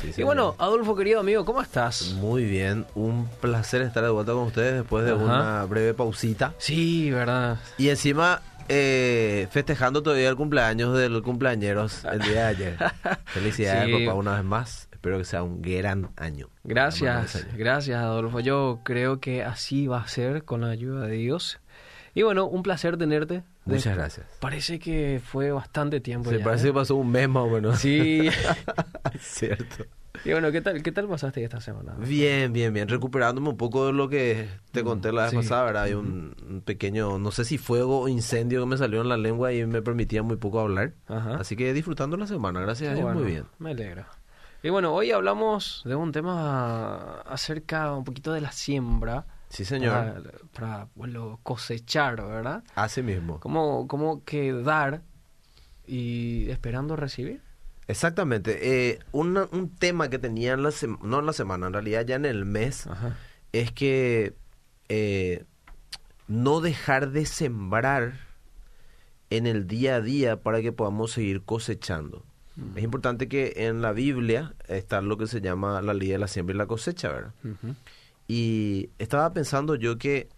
[0.00, 2.12] Sí, Y bueno, Adolfo, querido amigo, ¿cómo estás?
[2.20, 5.22] Muy bien, un placer estar de vuelta con ustedes después de Ajá.
[5.24, 6.54] una breve pausita.
[6.58, 7.58] Sí, ¿verdad?
[7.78, 12.76] Y encima, eh, festejando todavía el cumpleaños del cumpleañeros el día de ayer.
[13.26, 14.04] Felicidades, Sí.
[14.06, 14.88] papá, una vez más.
[14.92, 16.48] Espero que sea un gran año.
[16.64, 17.44] Gracias, año.
[17.56, 18.40] gracias Adolfo.
[18.40, 21.60] Yo creo que así va a ser con la ayuda de Dios.
[22.14, 23.42] Y bueno, un placer tenerte.
[23.68, 24.26] De- Muchas gracias.
[24.40, 26.70] Parece que fue bastante tiempo Se ya, parece ¿eh?
[26.70, 27.78] que pasó un mes más o menos.
[27.78, 28.28] Sí.
[29.20, 29.84] Cierto.
[30.24, 31.94] y bueno, ¿qué tal, qué tal pasaste esta semana?
[31.98, 32.88] Bien, bien, bien.
[32.88, 35.36] Recuperándome un poco de lo que te conté la vez sí.
[35.36, 35.82] pasada, ¿verdad?
[35.84, 39.16] Hay un, un pequeño, no sé si fuego o incendio que me salió en la
[39.16, 40.92] lengua y me permitía muy poco hablar.
[41.06, 41.36] Ajá.
[41.36, 43.44] Así que disfrutando la semana, gracias a Dios, bueno, muy bien.
[43.58, 44.08] Me alegra.
[44.62, 49.24] Y bueno, hoy hablamos de un tema acerca un poquito de la siembra.
[49.48, 49.92] Sí, señor.
[49.92, 52.62] Para, para, bueno, cosechar, ¿verdad?
[52.74, 53.40] Así mismo.
[53.40, 55.02] Como, como que dar
[55.86, 57.40] y esperando recibir.
[57.86, 58.90] Exactamente.
[58.90, 60.70] Eh, una- un tema que tenía en la
[61.02, 63.16] no en la semana, en realidad ya en el mes, Ajá.
[63.52, 64.34] es que
[64.90, 65.44] eh,
[66.26, 68.12] no dejar de sembrar
[69.30, 72.24] en el día a día para que podamos seguir cosechando.
[72.74, 76.26] Es importante que en la Biblia está lo que se llama la ley de la
[76.26, 77.32] siembra y la cosecha, ¿verdad?
[77.44, 77.74] Ujú.
[78.28, 80.28] Y estaba pensando yo que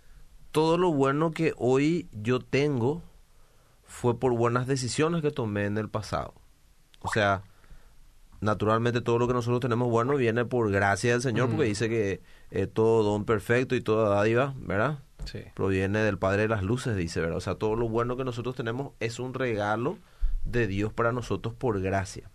[0.52, 3.02] todo lo bueno que hoy yo tengo
[3.84, 6.34] fue por buenas decisiones que tomé en el pasado.
[7.00, 7.42] O sea,
[8.40, 11.50] naturalmente todo lo que nosotros tenemos bueno viene por gracia del Señor, Mm.
[11.52, 15.00] porque dice que eh, todo don perfecto y toda dádiva, ¿verdad?
[15.24, 15.40] Sí.
[15.54, 17.36] Proviene del Padre de las Luces, dice, ¿verdad?
[17.36, 19.98] O sea, todo lo bueno que nosotros tenemos es un regalo
[20.44, 22.30] de Dios para nosotros por gracia.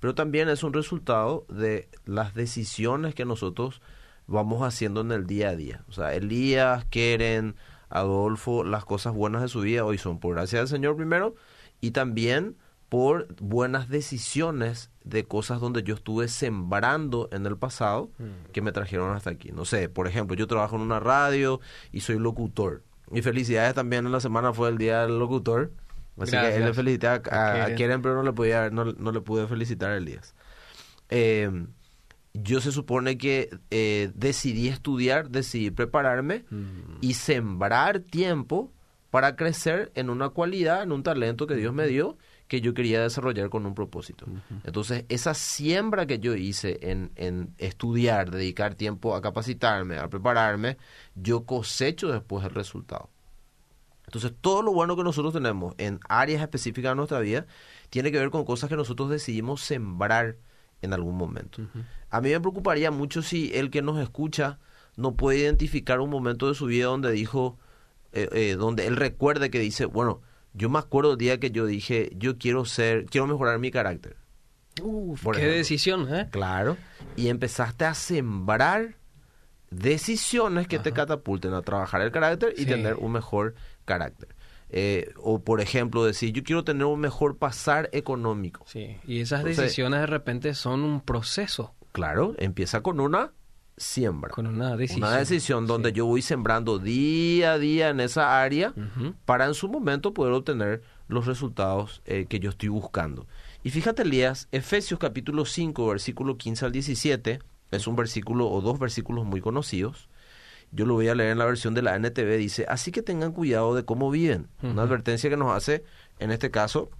[0.00, 3.82] Pero también es un resultado de las decisiones que nosotros
[4.26, 5.84] vamos haciendo en el día a día.
[5.88, 7.56] O sea, Elías, Keren,
[7.88, 11.34] Adolfo, las cosas buenas de su vida hoy son por gracia del Señor primero
[11.80, 12.56] y también
[12.88, 18.52] por buenas decisiones de cosas donde yo estuve sembrando en el pasado Mm.
[18.52, 19.50] que me trajeron hasta aquí.
[19.52, 21.60] No sé, por ejemplo, yo trabajo en una radio
[21.92, 22.82] y soy locutor.
[23.12, 25.72] Y felicidades también en la semana fue el día del locutor.
[26.18, 27.20] Así que él le felicité a.
[27.74, 30.34] Keren, pero no le, podía, no, no le pude felicitar a Elías.
[31.10, 31.50] Eh,
[32.34, 36.98] yo se supone que eh, decidí estudiar, decidí prepararme Mm.
[37.00, 38.72] y sembrar tiempo
[39.10, 42.18] para crecer en una cualidad, en un talento que Dios me dio
[42.48, 44.26] que yo quería desarrollar con un propósito.
[44.64, 50.76] Entonces, esa siembra que yo hice en, en estudiar, dedicar tiempo a capacitarme, a prepararme,
[51.14, 53.08] yo cosecho después el resultado.
[54.06, 57.46] Entonces, todo lo bueno que nosotros tenemos en áreas específicas de nuestra vida
[57.88, 60.36] tiene que ver con cosas que nosotros decidimos sembrar
[60.84, 61.62] en algún momento.
[62.10, 64.58] A mí me preocuparía mucho si el que nos escucha
[64.96, 67.58] no puede identificar un momento de su vida donde dijo,
[68.12, 70.20] eh, eh, donde él recuerde que dice, bueno,
[70.52, 74.16] yo me acuerdo el día que yo dije, yo quiero ser, quiero mejorar mi carácter.
[74.82, 75.58] Uf, Por qué ejemplo.
[75.58, 76.28] decisión, ¿eh?
[76.30, 76.76] Claro.
[77.16, 78.94] Y empezaste a sembrar
[79.70, 82.66] decisiones que te catapulten a trabajar el carácter y Sí.
[82.66, 84.33] tener un mejor carácter.
[84.76, 88.64] Eh, o por ejemplo decir, yo quiero tener un mejor pasar económico.
[88.66, 88.96] Sí.
[89.06, 93.30] Y esas Entonces- decisiones de repente son un proceso Claro, empieza con una
[93.76, 94.30] siembra.
[94.32, 95.06] con una decisión.
[95.08, 95.96] Una decisión donde Sí.
[95.96, 98.74] yo voy sembrando día a día en esa área
[99.24, 103.28] para en su momento poder obtener los resultados eh, que yo estoy buscando.
[103.62, 107.38] Y fíjate, Elías, Efesios capítulo 5, versículo 15 al 17,
[107.70, 110.08] es un versículo o dos versículos muy conocidos.
[110.74, 113.32] Yo lo voy a leer en la versión de la NTV, dice, así que tengan
[113.32, 114.48] cuidado de cómo viven.
[114.60, 115.84] Una advertencia que nos hace,
[116.18, 116.90] en este caso,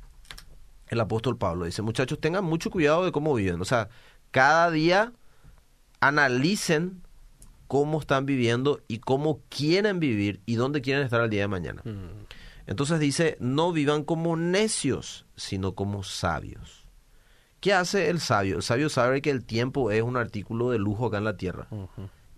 [0.89, 1.65] el apóstol Pablo.
[1.65, 3.61] Dice, muchachos, tengan mucho cuidado de cómo viven.
[3.61, 3.89] O sea,
[4.31, 5.13] cada día
[6.01, 7.03] analicen
[7.67, 11.83] cómo están viviendo y cómo quieren vivir y dónde quieren estar el día de mañana.
[12.67, 16.87] Entonces dice, no vivan como necios, sino como sabios.
[17.61, 18.57] ¿Qué hace el sabio?
[18.57, 21.67] El sabio sabe que el tiempo es un artículo de lujo acá en la tierra.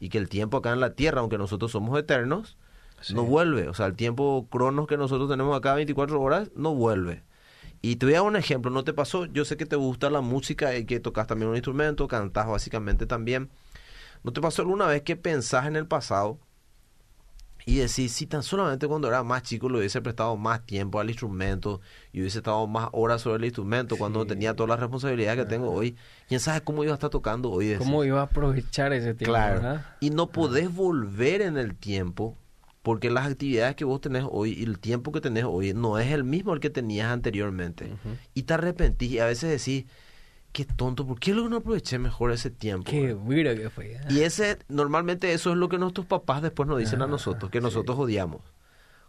[0.01, 2.57] Y que el tiempo acá en la tierra, aunque nosotros somos eternos,
[3.01, 3.15] Sí.
[3.15, 3.69] no vuelve.
[3.69, 7.23] O sea, el tiempo cronos que nosotros tenemos acá 24 horas, no vuelve.
[7.83, 9.27] Y te voy a dar un ejemplo, ¿no te pasó?
[9.27, 13.06] Yo sé que te gusta la música y que tocas también un instrumento, cantas básicamente
[13.06, 13.50] también.
[14.25, 16.38] ¿No te pasó alguna vez que pensás en el pasado
[17.69, 21.11] y decís, si tan solamente cuando era más chico le hubiese prestado más tiempo al
[21.11, 21.81] instrumento
[22.13, 24.29] y hubiese estado más horas sobre el instrumento cuando Sí.
[24.29, 25.97] tenía todas las responsabilidades que tengo hoy,
[26.29, 27.67] ¿quién sabe cómo iba a estar tocando hoy?
[27.67, 27.79] decís?
[27.85, 29.33] ¿Cómo iba a aprovechar ese tiempo?
[29.33, 29.55] Claro.
[29.57, 29.87] verdad?
[29.99, 32.39] Y no podés volver en el tiempo
[32.83, 36.13] porque las actividades que vos tenés hoy y el tiempo que tenés hoy no es
[36.13, 37.97] el mismo el que tenías anteriormente.
[38.33, 39.87] Y te arrepentís y a veces decís,
[40.56, 42.91] qué tonto, ¿por qué luego no aproveché mejor ese tiempo?
[42.91, 43.93] Qué duro que fue.
[43.93, 44.00] ¿eh?
[44.08, 47.50] Y ese, normalmente eso es lo que nuestros papás después nos dicen a Ah, nosotros,
[47.50, 47.62] que sí.
[47.62, 48.41] nosotros odiamos.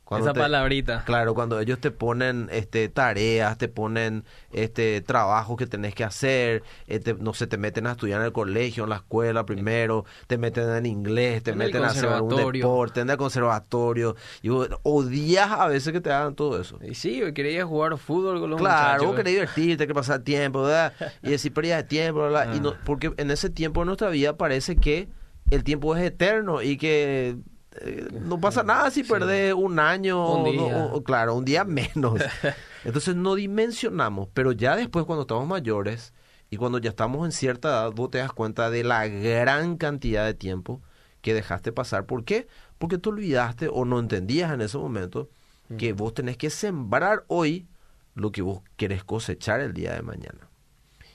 [0.07, 1.03] Cuando Esa te- palabrita.
[1.05, 4.23] Claro, cuando ellos te ponen este tareas, te ponen
[4.53, 8.31] este trabajos que tenés que hacer, eh, no sé, te meten a estudiar en el
[8.31, 12.29] colegio, en la escuela primero, te meten en inglés, te En meten a hacer algún
[12.29, 12.63] conservatorio.
[12.65, 16.79] deporte, en el conservatorio, y vos odias a veces que te hagan todo eso.
[16.81, 19.07] Y sí, yo quería jugar fútbol con los Claro, muchachos.
[19.07, 20.93] vos querés divertirte, que pasar tiempo, ¿verdad?
[21.21, 22.53] Y decir pérdida de tiempo, ¿verdad?
[22.55, 22.81] Y no, Ah.
[22.85, 25.09] porque en ese tiempo de nuestra vida parece que
[25.51, 27.35] el tiempo es eterno y que
[27.81, 29.09] eh, no pasa nada si Sí.
[29.09, 30.91] perdés un año, Un día.
[31.05, 32.19] claro, un día menos.
[32.85, 36.13] Entonces no dimensionamos, pero ya después cuando estamos mayores
[36.49, 40.25] y cuando ya estamos en cierta edad, vos te das cuenta de la gran cantidad
[40.25, 40.81] de tiempo
[41.21, 42.05] que dejaste pasar.
[42.05, 42.47] ¿Por qué?
[42.77, 45.29] Porque te olvidaste o no entendías en ese momento
[45.77, 47.67] que vos tenés que sembrar hoy
[48.15, 50.47] lo que vos querés cosechar el día de mañana.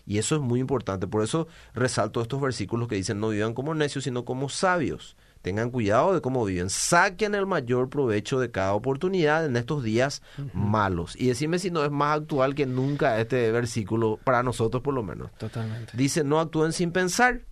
[0.05, 1.07] Y eso es muy importante.
[1.07, 5.17] Por eso resalto estos versículos que dicen no vivan como necios, sino como sabios.
[5.43, 6.71] Tengan cuidado de cómo viven.
[6.71, 10.23] Saquen el mayor provecho de cada oportunidad en estos días
[10.55, 11.17] malos.
[11.17, 15.03] Y decime si no es más actual que nunca este versículo, para nosotros por lo
[15.03, 15.33] menos.
[15.39, 15.97] Totalmente.
[15.97, 17.43] Dice, no actúen sin pensar.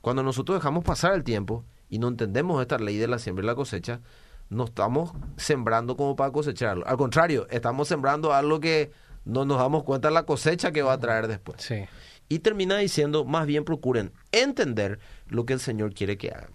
[0.00, 3.46] Cuando nosotros dejamos pasar el tiempo y no entendemos esta ley de la siembra y
[3.48, 4.00] la cosecha,
[4.48, 6.86] no estamos sembrando como para cosecharlo.
[6.86, 8.92] Al contrario, estamos sembrando algo que
[9.24, 11.60] no nos damos cuenta de la cosecha que va a traer después.
[11.60, 11.84] Sí.
[12.28, 16.50] Y termina diciendo, más bien procuren entender lo que el Señor quiere que hagan.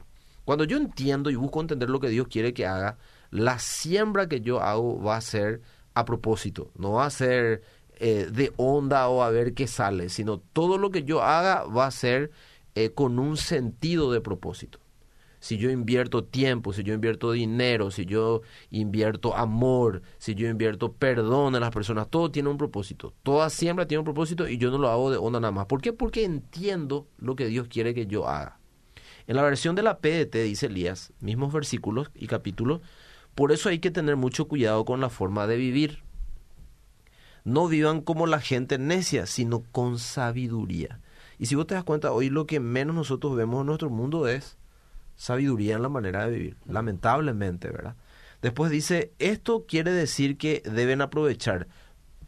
[0.45, 2.97] Cuando yo entiendo y busco entender lo que Dios quiere que haga,
[3.29, 5.61] la siembra que yo hago va a ser
[5.93, 7.61] a propósito, no va a ser
[7.99, 11.85] eh, de onda o a ver qué sale, sino todo lo que yo haga va
[11.85, 12.31] a ser
[12.75, 14.79] eh, con un sentido de propósito.
[15.39, 20.93] Si yo invierto tiempo, si yo invierto dinero, si yo invierto amor, si yo invierto
[20.93, 23.13] perdón en las personas, todo tiene un propósito.
[23.23, 25.65] Toda siembra tiene un propósito y yo no lo hago de onda nada más.
[25.65, 25.93] ¿Por qué?
[25.93, 28.60] Porque entiendo lo que Dios quiere que yo haga.
[29.27, 32.81] En la versión de la PDT dice Elías, mismos versículos y capítulos,
[33.35, 35.99] por eso hay que tener mucho cuidado con la forma de vivir.
[37.43, 40.99] No vivan como la gente necia, sino con sabiduría.
[41.39, 44.27] Y si vos te das cuenta, hoy lo que menos nosotros vemos en nuestro mundo
[44.27, 44.57] es
[45.15, 47.95] sabiduría en la manera de vivir, lamentablemente, ¿verdad?
[48.41, 51.67] Después dice, esto quiere decir que deben aprovechar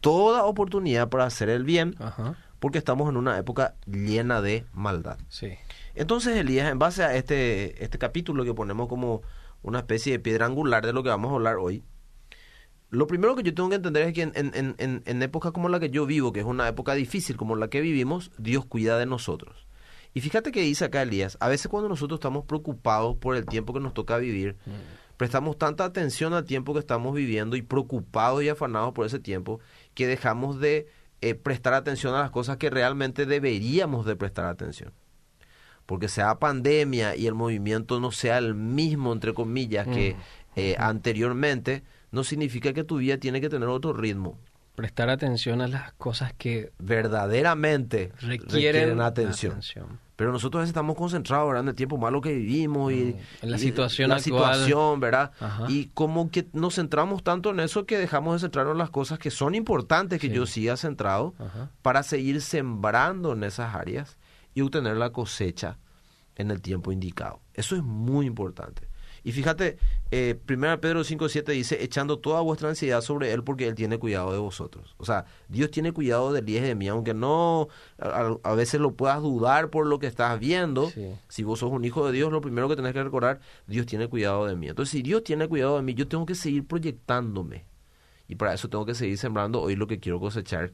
[0.00, 2.36] toda oportunidad para hacer el bien, Ajá.
[2.60, 5.18] porque estamos en una época llena de maldad.
[5.28, 5.54] Sí.
[5.94, 9.22] Entonces, Elías, en base a este, este capítulo que ponemos como
[9.62, 11.84] una especie de piedra angular de lo que vamos a hablar hoy,
[12.90, 15.68] lo primero que yo tengo que entender es que en, en, en, en época como
[15.68, 18.98] la que yo vivo, que es una época difícil como la que vivimos, Dios cuida
[18.98, 19.66] de nosotros.
[20.14, 23.72] Y fíjate que dice acá Elías, a veces cuando nosotros estamos preocupados por el tiempo
[23.72, 24.56] que nos toca vivir,
[25.16, 29.58] prestamos tanta atención al tiempo que estamos viviendo y preocupados y afanados por ese tiempo,
[29.94, 30.86] que dejamos de
[31.20, 34.92] eh, prestar atención a las cosas que realmente deberíamos de prestar atención
[35.86, 40.16] porque sea pandemia y el movimiento no sea el mismo, entre comillas, que
[40.56, 41.82] eh, anteriormente,
[42.12, 44.38] no significa que tu vida tiene que tener otro ritmo.
[44.76, 49.52] Prestar atención a las cosas que Verdaderamente requieren, atención.
[49.52, 50.04] atención.
[50.16, 51.62] Pero nosotros estamos concentrados ¿verdad?
[51.64, 54.54] en el tiempo malo que vivimos y en la y situación la actual.
[54.54, 55.32] situación, ¿verdad?
[55.40, 55.66] Ajá.
[55.68, 59.18] Y como que nos centramos tanto en eso que dejamos de centrarnos en las cosas
[59.18, 60.32] que son importantes que Sí.
[60.34, 61.70] yo siga centrado Ajá.
[61.82, 64.16] para seguir sembrando en esas áreas
[64.54, 65.78] y obtener la cosecha
[66.36, 67.40] en el tiempo indicado.
[67.54, 68.88] Eso es muy importante.
[69.26, 69.78] Y fíjate,
[70.10, 74.32] eh, 1 Pedro 5.7 dice, echando toda vuestra ansiedad sobre Él porque Él tiene cuidado
[74.32, 74.94] de vosotros.
[74.98, 77.68] O sea, Dios tiene cuidado de Elías y de mí, aunque no
[77.98, 80.90] a, a veces lo puedas dudar por lo que estás viendo.
[80.90, 81.14] Sí.
[81.28, 84.08] Si vos sos un hijo de Dios, lo primero que tenés que recordar, Dios tiene
[84.08, 84.68] cuidado de mí.
[84.68, 87.64] Entonces, si Dios tiene cuidado de mí, yo tengo que seguir proyectándome.
[88.28, 90.72] Y para eso tengo que seguir sembrando hoy lo que quiero cosechar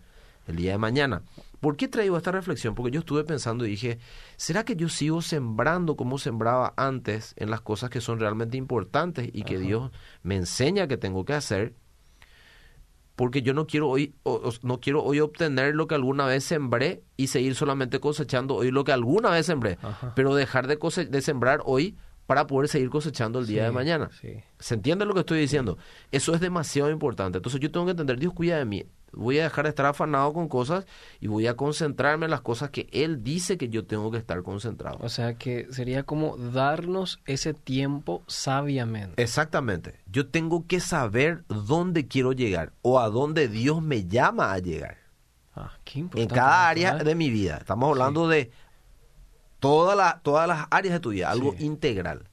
[0.48, 1.22] el día de mañana.
[1.60, 2.74] ¿Por qué traigo esta reflexión?
[2.74, 3.98] Porque yo estuve pensando y dije,
[4.36, 9.28] ¿será que yo sigo sembrando como sembraba antes en las cosas que son realmente importantes
[9.32, 9.64] y que Ajá.
[9.64, 9.90] Dios
[10.22, 11.74] me enseña que tengo que hacer?
[13.16, 17.02] Porque yo no quiero hoy o- no quiero hoy obtener lo que alguna vez sembré
[17.18, 20.14] y seguir solamente cosechando hoy lo que alguna vez sembré, Ajá.
[20.16, 23.72] pero dejar de, cose- de sembrar hoy para poder seguir cosechando el día Sí, de
[23.72, 24.08] mañana.
[24.18, 24.28] Sí.
[24.58, 25.76] ¿Se entiende lo que estoy diciendo?
[26.12, 27.38] Eso es demasiado importante.
[27.38, 28.84] Entonces yo tengo que entender, Dios cuida de mí.
[29.12, 30.86] Voy a dejar de estar afanado con cosas
[31.20, 34.42] y voy a concentrarme en las cosas que Él dice que yo tengo que estar
[34.42, 34.98] concentrado.
[35.00, 39.20] O sea que sería como darnos ese tiempo sabiamente.
[39.22, 40.00] Exactamente.
[40.10, 44.98] Yo tengo que saber dónde quiero llegar o a dónde Dios me llama a llegar.
[45.54, 47.56] Ah, qué En importante cada esto, área de mi vida.
[47.58, 48.50] Estamos hablando de
[49.58, 51.64] toda la, todas las áreas de tu vida, algo Sí.
[51.64, 52.28] integral.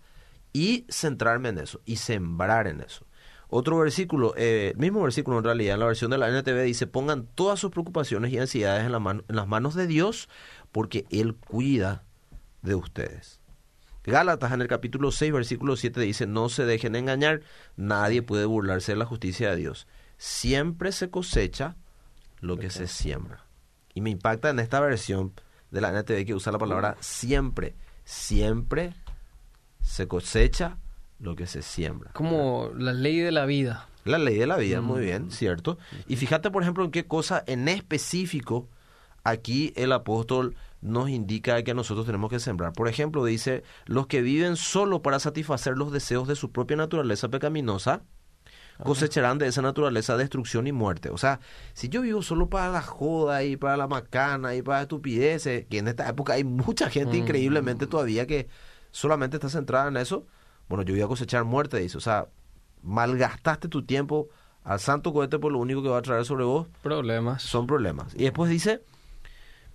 [0.53, 3.05] Y centrarme en eso y sembrar en eso.
[3.49, 6.85] Otro versículo, eh, el mismo versículo en realidad, en la versión de la NTV dice,
[6.87, 10.27] pongan todas sus preocupaciones y ansiedades en, la mano- en las manos de Dios
[10.71, 12.03] porque Él cuida
[12.61, 13.39] de ustedes.
[14.03, 17.41] Gálatas en el capítulo 6, versículo 7 dice, no se dejen engañar,
[17.75, 19.87] nadie puede burlarse de la justicia de Dios.
[20.17, 21.75] Siempre se cosecha
[22.39, 23.45] lo que se siembra.
[23.93, 25.33] Y me impacta en esta versión
[25.71, 27.75] de la NTV que usa la palabra siempre.
[28.05, 28.93] Siempre
[29.81, 30.77] se cosecha
[31.19, 32.11] lo que se siembra.
[32.13, 33.87] Como la ley de la vida.
[34.05, 35.77] La ley de la vida, muy bien, cierto.
[36.07, 38.69] Y fíjate, por ejemplo, en qué cosa en específico
[39.23, 42.73] aquí el apóstol nos indica que nosotros tenemos que sembrar.
[42.73, 47.27] Por ejemplo, dice, los que viven solo para satisfacer los deseos de su propia naturaleza
[47.27, 48.03] pecaminosa,
[48.83, 51.09] cosecharán de esa naturaleza destrucción y muerte.
[51.09, 51.39] O sea,
[51.73, 55.79] si yo vivo solo para la joda y para la macana y para estupideces, que
[55.79, 58.47] en esta época hay mucha gente increíblemente todavía que
[58.91, 60.25] solamente está centrada en eso,
[60.69, 61.97] bueno, yo voy a cosechar muerte, dice.
[61.97, 62.27] O sea,
[62.81, 64.29] malgastaste tu tiempo
[64.63, 66.67] al santo cohete por lo único que va a traer sobre vos.
[66.81, 67.41] Problemas.
[67.41, 68.13] Son problemas.
[68.15, 68.81] Y después dice,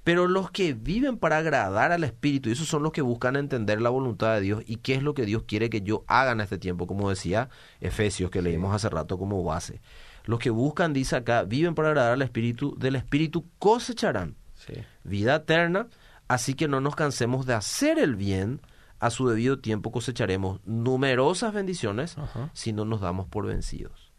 [0.04, 3.80] pero los que viven para agradar al Espíritu, y esos son los que buscan entender
[3.80, 6.40] la voluntad de Dios y qué es lo que Dios quiere que yo haga en
[6.40, 7.48] este tiempo, como decía
[7.80, 9.80] Efesios, que leímos hace rato como base.
[10.24, 14.36] Los que buscan, dice acá, viven para agradar al Espíritu, del Espíritu cosecharán
[15.04, 15.88] vida eterna,
[16.28, 18.60] así que no nos cansemos de hacer el bien,
[19.02, 22.16] a su debido tiempo cosecharemos numerosas bendiciones
[22.52, 24.12] si no nos damos por vencidos.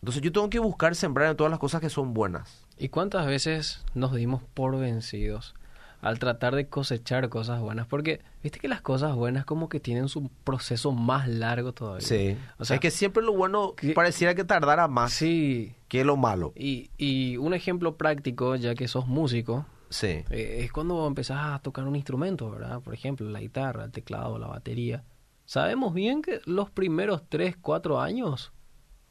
[0.00, 2.64] Entonces yo tengo que buscar sembrar en todas las cosas que son buenas.
[2.78, 5.56] ¿Y cuántas veces nos dimos por vencidos
[6.00, 7.88] al tratar de cosechar cosas buenas?
[7.88, 12.06] Porque viste que las cosas buenas como que tienen su proceso más largo todavía.
[12.06, 12.38] Sí.
[12.58, 15.74] O sea, es que siempre lo bueno pareciera que tardara más sí.
[15.88, 16.52] que lo malo.
[16.54, 20.24] Y, y un ejemplo práctico, ya que sos músico, Sí.
[20.30, 22.80] eh, es cuando empezás a tocar un instrumento, ¿verdad?
[22.80, 25.04] Por ejemplo, la guitarra, el teclado, la batería.
[25.44, 28.52] Sabemos bien que los primeros 3, 4 años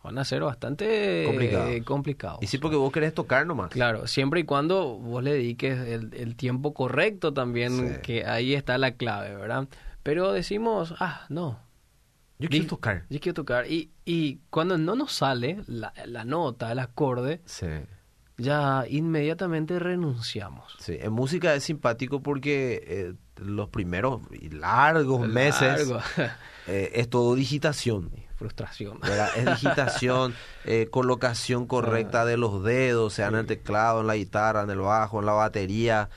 [0.03, 2.41] van a ser bastante eh, complicados.
[2.43, 3.71] Y sí, porque vos querés tocar nomás.
[3.71, 8.01] Claro, siempre y cuando vos le dediques el, el tiempo correcto también, Sí.
[8.03, 9.67] que ahí está la clave, ¿verdad?
[10.03, 11.59] Pero decimos, ah, no,
[12.39, 13.05] Yo quiero Di- tocar.
[13.09, 13.69] yo quiero tocar.
[13.69, 17.65] Y, y cuando no nos sale la, la nota, el acorde, Sí.
[18.37, 20.75] Ya inmediatamente renunciamos.
[20.79, 26.01] Sí, en música es simpático porque eh, los primeros largos meses Largo.
[26.67, 28.11] eh, es todo digitación.
[28.35, 28.99] Frustración.
[28.99, 29.29] ¿verdad?
[29.35, 34.61] Es digitación, eh, colocación correcta de los dedos, sea en el teclado, en la guitarra,
[34.61, 36.09] en el bajo, en la batería,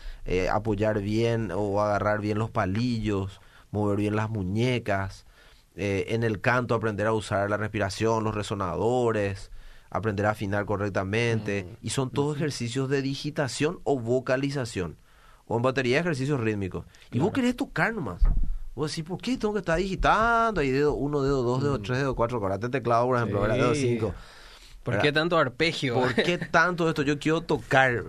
[0.53, 5.25] apoyar bien o agarrar bien los palillos, mover bien las muñecas,
[5.75, 9.50] en el canto aprender a usar la respiración, los resonadores,
[9.91, 14.97] aprender a afinar correctamente, y son todos ejercicios de digitación o vocalización,
[15.47, 16.87] o en batería ejercicios rítmicos.
[17.11, 18.23] Y vos querés tocar nomás.
[18.77, 20.61] Vos decís, ¿por qué tengo que estar digitando?
[20.61, 23.57] Ahí dedo 1, dedo 2, dedo 3, dedo 4, acordate el teclado, por ejemplo, ¿verdad?
[23.57, 23.81] dedo Sí.
[23.95, 24.15] 5.
[24.85, 25.03] ¿Por ¿verdad?
[25.03, 25.95] qué tanto arpegio?
[25.95, 27.03] ¿Por qué tanto esto?
[27.03, 28.05] Yo quiero tocar,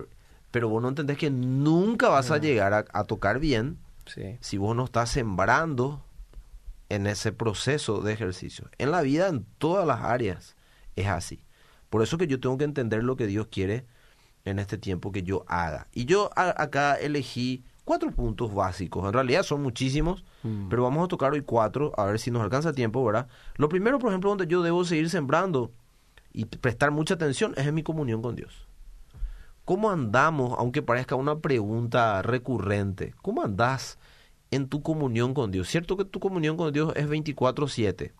[0.52, 4.36] pero vos no entendés que nunca vas a llegar a, a tocar bien Sí.
[4.40, 6.04] si vos no estás sembrando
[6.88, 8.68] en ese proceso de ejercicio.
[8.78, 10.56] En la vida, en todas las áreas,
[10.96, 11.42] es así.
[11.92, 13.84] Por eso que yo tengo que entender lo que Dios quiere
[14.46, 15.88] en este tiempo que yo haga.
[15.92, 19.04] Y yo a- acá elegí cuatro puntos básicos.
[19.04, 20.70] En realidad son muchísimos, Mm.
[20.70, 23.28] pero vamos a tocar hoy cuatro, a ver si nos alcanza tiempo, ¿verdad?
[23.56, 25.70] Lo primero, por ejemplo, donde yo debo seguir sembrando
[26.32, 28.66] y prestar mucha atención es en mi comunión con Dios.
[29.66, 33.98] ¿Cómo andamos, aunque parezca una pregunta recurrente, cómo andás
[34.50, 35.68] en tu comunión con Dios?
[35.68, 38.12] Cierto que tu comunión con Dios es 24/7,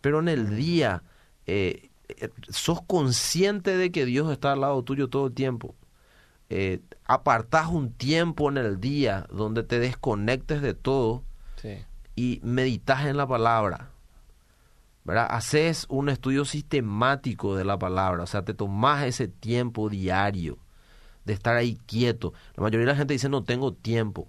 [0.00, 1.02] pero en el día
[1.48, 1.90] eh, eh,
[2.48, 5.74] sos consciente de que Dios está al lado tuyo todo el tiempo.
[6.48, 11.24] Eh, apartás un tiempo en el día donde te desconectes de todo
[11.60, 11.78] Sí.
[12.14, 13.90] y meditas en la palabra.
[15.04, 15.28] ¿verdad?
[15.30, 20.58] Haces un estudio sistemático de la palabra, o sea, te tomás ese tiempo diario
[21.24, 22.32] de estar ahí quieto.
[22.56, 24.26] La mayoría de la gente dice no tengo tiempo.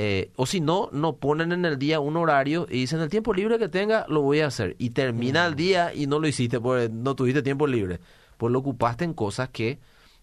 [0.00, 3.34] Eh, o si no, no ponen en el día un horario y dicen el tiempo
[3.34, 4.76] libre que tenga lo voy a hacer.
[4.78, 7.98] Y termina el día y no lo hiciste porque no tuviste tiempo libre.
[8.36, 9.80] Pues lo ocupaste en cosas que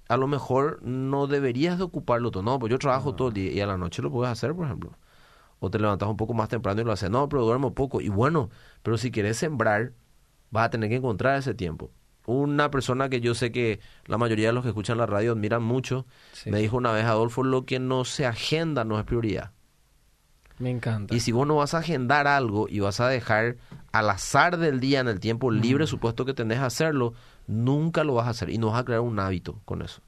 [0.08, 2.41] a lo mejor no deberías de ocuparlo todo.
[2.41, 4.65] No, pues yo trabajo todo el día y a la noche lo puedes hacer, por
[4.65, 4.94] ejemplo.
[5.60, 7.10] O te levantas un poco más temprano y lo haces.
[7.10, 8.00] No, pero duermo poco.
[8.00, 8.50] Y bueno,
[8.82, 9.91] pero si quieres sembrar,
[10.51, 11.91] vas a tener que encontrar ese tiempo.
[12.27, 15.63] Una persona que yo sé que la mayoría de los que escuchan la radio admiran
[15.63, 16.50] mucho, Sí.
[16.50, 19.51] me dijo una vez, Adolfo, lo que no se agenda no es prioridad.
[20.60, 21.14] Me encanta.
[21.14, 23.58] Y si vos no vas a agendar algo y vas a dejar
[23.92, 27.14] al azar del día, en el tiempo libre, supuesto que tenés a hacerlo,
[27.48, 30.02] nunca lo vas a hacer y no vas a crear un hábito con eso.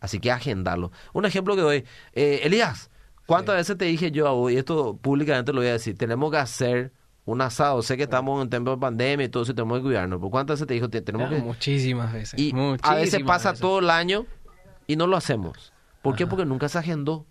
[0.00, 0.92] Así que agendarlo.
[1.12, 2.90] Un ejemplo que doy, eh, Elías,
[3.26, 6.30] ¿cuántas veces te dije yo a vos, y esto públicamente lo voy a decir, tenemos
[6.30, 6.92] que hacer
[7.24, 7.82] un asado?
[7.82, 10.54] Sé que estamos en tiempo de pandemia y todo eso, tenemos que cuidarnos, pero ¿cuántas
[10.56, 11.42] veces te dijo, "Te- tenemos Ya, que...
[11.42, 12.38] Muchísimas veces.
[12.38, 13.60] Y a veces pasa veces.
[13.62, 14.26] todo el año
[14.86, 15.72] y no lo hacemos.
[16.02, 16.26] ¿Por qué?
[16.28, 17.26] Porque nunca se agendó.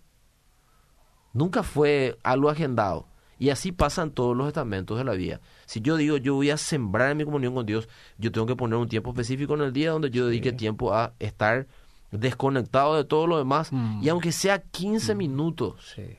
[1.36, 3.06] Nunca fue algo agendado.
[3.38, 5.40] Y así pasan todos los estamentos de la vida.
[5.66, 8.78] Si yo digo, yo voy a sembrar mi comunión con Dios, yo tengo que poner
[8.78, 11.66] un tiempo específico en el día donde yo dedique tiempo a estar
[12.10, 13.70] desconectado de todo lo demás.
[13.72, 14.00] Mm.
[14.02, 16.16] Y aunque sea 15 minutos, Sí.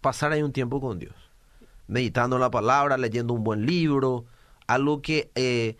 [0.00, 1.14] pasar ahí un tiempo con Dios.
[1.86, 4.24] Meditando la palabra, leyendo un buen libro,
[4.66, 5.76] algo que eh,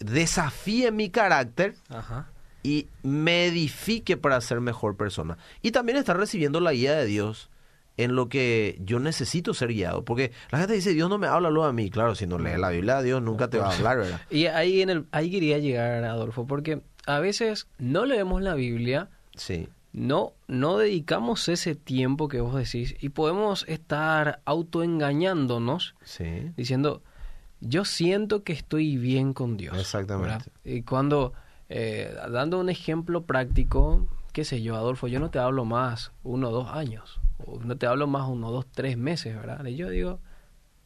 [0.00, 2.28] desafíe mi carácter Ajá.
[2.64, 5.38] y me edifique para ser mejor persona.
[5.62, 7.48] Y también estar recibiendo la guía de Dios
[7.98, 10.04] en lo que yo necesito ser guiado.
[10.04, 11.90] Porque la gente dice, Dios no me habla luego a mí.
[11.90, 14.20] Claro, si no lees la Biblia, Dios nunca te va a hablar, ¿verdad?
[14.30, 19.10] Y ahí, en el, ahí quería llegar, Adolfo, porque a veces no leemos la Biblia,
[19.36, 26.52] Sí, no, no dedicamos ese tiempo que vos decís y podemos estar autoengañándonos sí.
[26.56, 27.02] diciendo,
[27.60, 29.78] yo siento que estoy bien con Dios.
[29.78, 30.28] Exactamente.
[30.28, 30.46] ¿verdad?
[30.64, 31.32] Y cuando,
[31.68, 34.06] eh, dando un ejemplo práctico,
[34.38, 37.76] qué sé yo, Adolfo, yo no te hablo más uno o dos años, o no
[37.76, 39.64] te hablo más uno, dos, tres meses, ¿verdad?
[39.64, 40.20] Y yo digo,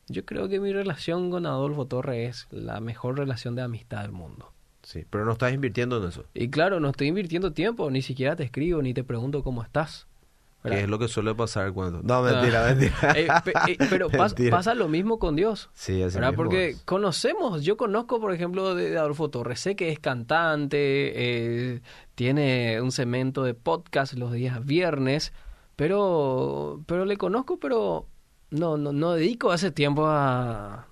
[0.09, 4.13] yo creo que mi relación con Adolfo Torres es la mejor relación de amistad del
[4.13, 4.55] mundo.
[4.83, 6.25] Sí, pero no estás invirtiendo en eso.
[6.33, 10.07] Y claro, no estoy invirtiendo tiempo, ni siquiera te escribo, ni te pregunto cómo estás.
[10.63, 10.79] ¿Verdad?
[10.79, 12.03] Que es lo que suele pasar cuando...
[12.03, 12.75] No, mentira, Ah.
[12.75, 13.13] mentira.
[13.17, 14.57] Eh, pe- eh, pero pas- Mentira.
[14.57, 15.71] pasa lo mismo con Dios.
[15.73, 16.83] Sí, así mismo Porque es.
[16.83, 20.77] conocemos, yo conozco, por ejemplo, de, de Adolfo Torres, sé que es cantante,
[21.75, 21.81] eh,
[22.15, 25.33] tiene un cemento de podcast los días viernes,
[25.77, 28.07] pero, pero le conozco, pero
[28.51, 30.87] no, no, no dedico ese tiempo a...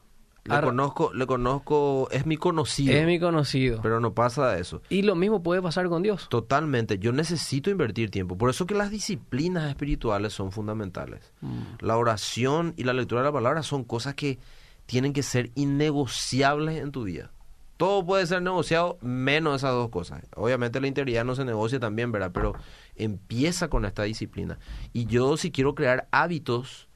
[0.44, 3.80] Le conozco, le conozco, es mi conocido, es mi conocido.
[3.82, 4.82] pero no pasa eso.
[4.88, 6.28] Y lo mismo puede pasar con Dios.
[6.30, 8.38] Totalmente, yo necesito invertir tiempo.
[8.38, 11.32] Por eso que las disciplinas espirituales son fundamentales.
[11.42, 11.60] Mm.
[11.80, 14.38] La oración y la lectura de la palabra son cosas que
[14.86, 17.30] tienen que ser innegociables en tu vida.
[17.76, 20.22] Todo puede ser negociado menos esas dos cosas.
[20.36, 22.30] Obviamente la integridad no se negocia también, ¿verdad?
[22.32, 22.54] Pero
[22.94, 24.58] empieza con esta disciplina.
[24.92, 26.88] Y yo si quiero crear hábitos,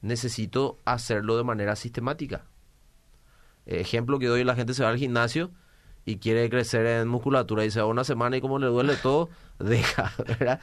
[0.00, 2.46] necesito hacerlo de manera sistemática.
[3.66, 5.50] Ejemplo que doy, la gente se va al gimnasio
[6.04, 9.30] y quiere crecer en musculatura y se va una semana y como le duele todo,
[9.58, 10.60] deja, ¿verdad?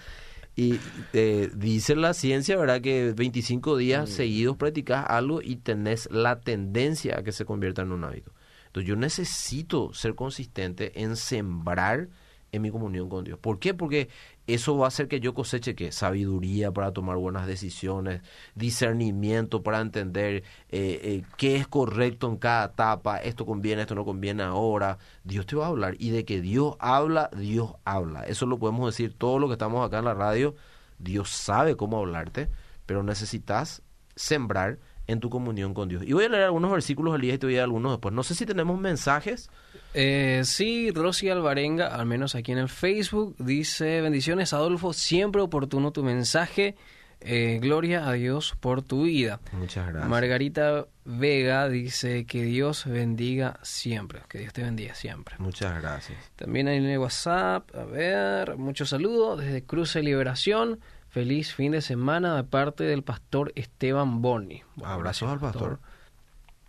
[0.56, 0.80] Y
[1.14, 2.82] eh, dice la ciencia, ¿verdad?
[2.82, 7.92] Que 25 días seguidos practicas algo y tenés la tendencia a que se convierta en
[7.92, 8.32] un hábito.
[8.68, 12.10] Entonces yo necesito ser consistente en sembrar
[12.52, 13.40] en mi comunión con Dios.
[13.40, 13.74] ¿Por qué?
[13.74, 14.10] Porque
[14.48, 15.92] eso va a hacer que yo coseche ¿qué?
[15.92, 18.22] sabiduría para tomar buenas decisiones,
[18.56, 24.06] discernimiento para entender eh, eh, qué es correcto en cada etapa, esto conviene, esto no
[24.06, 24.98] conviene ahora.
[25.24, 28.24] Dios te va a hablar y de que Dios habla, Dios habla.
[28.24, 30.56] Eso lo podemos decir todo lo que estamos acá en la radio.
[30.98, 32.50] Dios sabe cómo hablarte,
[32.86, 33.82] pero necesitas
[34.16, 34.80] sembrar
[35.12, 36.04] en tu comunión con Dios.
[36.06, 38.14] Y voy a leer algunos versículos del día y te voy a dar algunos después.
[38.14, 39.50] No sé si tenemos mensajes.
[39.94, 45.92] Eh, sí, Rosy Alvarenga, al menos aquí en el Facebook, dice, bendiciones Adolfo, siempre oportuno
[45.92, 46.76] tu mensaje,
[47.24, 49.40] Eh, gloria a Dios por tu vida.
[49.52, 50.10] Muchas gracias.
[50.10, 55.36] Margarita Vega dice que Dios bendiga siempre, que Dios te bendiga siempre.
[55.38, 56.18] Muchas gracias.
[56.36, 60.80] También hay en el WhatsApp, a ver, muchos saludos desde Cruce Liberación.
[61.12, 64.64] Feliz fin de semana de parte del pastor Esteban Boni.
[64.76, 65.80] Bueno, Abrazos al pastor.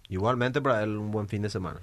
[0.09, 1.81] Igualmente para él un buen fin de semana.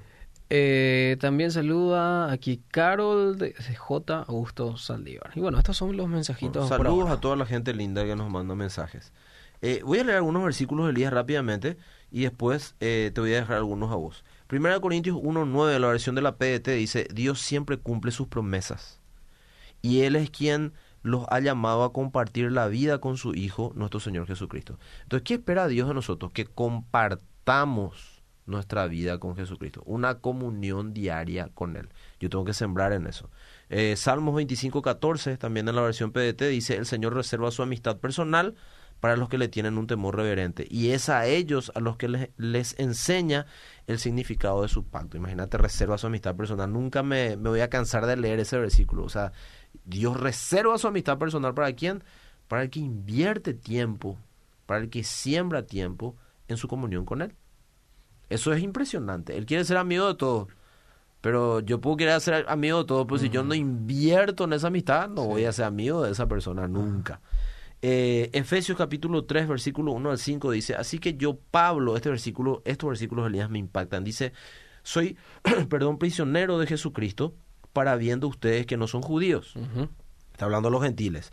[0.49, 4.25] Eh, también saluda aquí Carol de, de J.
[4.27, 5.31] Augusto Saldívar.
[5.35, 6.67] Y bueno, estos son los mensajitos.
[6.67, 7.13] Saludos ahora.
[7.13, 9.13] a toda la gente linda que nos manda mensajes.
[9.61, 11.77] Eh, voy a leer algunos versículos del día rápidamente
[12.11, 14.25] y después eh, te voy a dejar algunos a vos.
[14.47, 18.99] Primera de Corintios 1.9, la versión de la PDT, dice, Dios siempre cumple sus promesas.
[19.81, 23.99] Y Él es quien los ha llamado a compartir la vida con su Hijo, nuestro
[23.99, 24.79] Señor Jesucristo.
[25.03, 26.31] Entonces, ¿qué espera Dios de nosotros?
[26.31, 31.89] Que compartamos nuestra vida con Jesucristo, una comunión diaria con Él.
[32.19, 33.29] Yo tengo que sembrar en eso.
[33.69, 38.55] Eh, Salmos 25.14, también en la versión PDT, dice, el Señor reserva su amistad personal
[38.99, 40.67] para los que le tienen un temor reverente.
[40.69, 43.45] Y es a ellos a los que les, les enseña
[43.87, 45.17] el significado de su pacto.
[45.17, 46.71] Imagínate, reserva su amistad personal.
[46.71, 49.03] Nunca me, me voy a cansar de leer ese versículo.
[49.03, 49.31] O sea,
[49.85, 52.03] Dios reserva su amistad personal para quién?
[52.47, 54.17] Para el que invierte tiempo,
[54.65, 56.15] para el que siembra tiempo
[56.47, 57.35] en su comunión con Él.
[58.29, 59.37] Eso es impresionante.
[59.37, 60.47] Él quiere ser amigo de todos.
[61.21, 64.67] Pero yo puedo querer ser amigo de todos, pero si yo no invierto en esa
[64.67, 67.19] amistad, no voy a ser amigo de esa persona nunca.
[67.81, 72.61] Eh, Efesios capítulo 3, versículo 1 al 5 dice, así que yo, Pablo, este versículo,
[72.65, 74.03] estos versículos de Elías me impactan.
[74.03, 74.33] Dice,
[74.83, 75.17] soy,
[75.69, 77.33] perdón, prisionero de Jesucristo
[77.71, 79.53] para viendo ustedes que no son judíos.
[80.31, 81.31] Está hablando a los gentiles.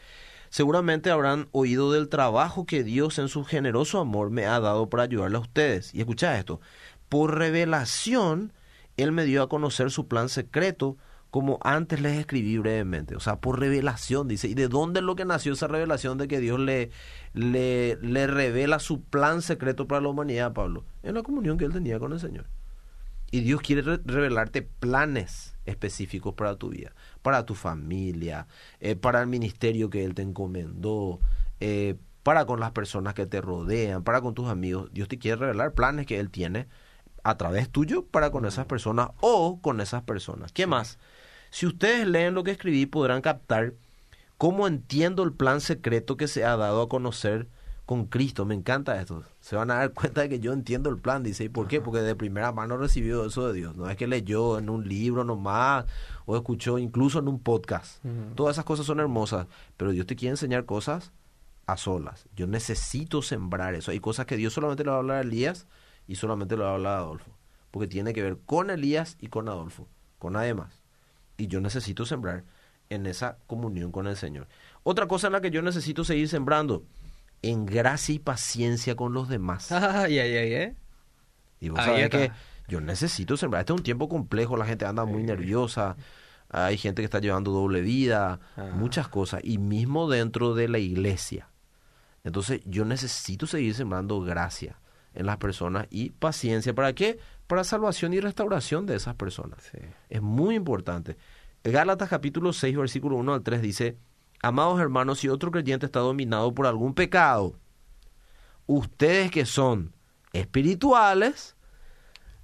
[0.48, 5.02] Seguramente habrán oído del trabajo que Dios en su generoso amor me ha dado para
[5.02, 5.92] ayudarle a ustedes.
[5.94, 6.60] Y escucha esto,
[7.08, 8.52] por revelación,
[8.96, 10.96] Él me dio a conocer su plan secreto
[11.36, 14.48] como antes les escribí brevemente, o sea, por revelación, dice.
[14.48, 16.90] ¿Y de dónde es lo que nació esa revelación de que Dios le,
[17.34, 20.86] le, le revela su plan secreto para la humanidad, Pablo?
[21.02, 22.46] En la comunión que él tenía con el Señor.
[23.30, 28.46] Y Dios quiere re- revelarte planes específicos para tu vida, para tu familia,
[28.80, 31.20] eh, para el ministerio que Él te encomendó,
[31.60, 34.88] eh, para con las personas que te rodean, para con tus amigos.
[34.90, 36.66] Dios te quiere revelar planes que Él tiene
[37.24, 40.50] a través tuyo para con esas personas o con esas personas.
[40.52, 40.98] ¿Qué más?
[41.50, 43.74] Si ustedes leen lo que escribí podrán captar
[44.38, 47.48] cómo entiendo el plan secreto que se ha dado a conocer
[47.86, 48.44] con Cristo.
[48.44, 49.22] Me encanta esto.
[49.40, 51.44] Se van a dar cuenta de que yo entiendo el plan, dice.
[51.44, 51.80] ¿Y por qué?
[51.80, 53.76] Porque de primera mano recibió eso de Dios.
[53.76, 55.86] No es que leyó en un libro nomás
[56.26, 58.04] o escuchó incluso en un podcast.
[58.34, 61.12] Todas esas cosas son hermosas, pero Dios te quiere enseñar cosas
[61.66, 62.28] a solas.
[62.34, 63.92] Yo necesito sembrar eso.
[63.92, 65.66] Hay cosas que Dios solamente le va a hablar a Elías
[66.08, 67.30] y solamente le va a hablar a Adolfo.
[67.70, 70.82] Porque tiene que ver con Elías y con Adolfo, con nadie más.
[71.36, 72.44] Y yo necesito sembrar
[72.88, 74.46] en esa comunión con el Señor.
[74.82, 76.84] Otra cosa en la que yo necesito seguir sembrando,
[77.42, 79.70] en gracia y paciencia con los demás.
[79.72, 80.74] Ay, ay, ay, ¿eh?
[81.60, 82.30] Y vos sabés que
[82.68, 83.60] yo necesito sembrar.
[83.60, 85.96] Este es un tiempo complejo, la gente anda muy nerviosa,
[86.48, 88.70] hay gente que está llevando doble vida, Ah.
[88.74, 91.48] muchas cosas, y mismo dentro de la iglesia.
[92.24, 94.78] Entonces yo necesito seguir sembrando gracia
[95.14, 96.74] en las personas y paciencia.
[96.74, 97.18] ¿Para qué?
[97.46, 99.62] Para salvación y restauración de esas personas.
[99.70, 99.78] Sí.
[100.08, 101.16] Es muy importante.
[101.62, 103.96] Gálatas capítulo 6, versículo 1 al 3 dice,
[104.42, 107.54] Amados hermanos, si otro creyente está dominado por algún pecado,
[108.66, 109.92] ustedes que son
[110.32, 111.56] espirituales,